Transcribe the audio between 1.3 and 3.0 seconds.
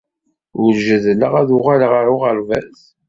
ad uɣaleɣ ɣer uɣerbaz.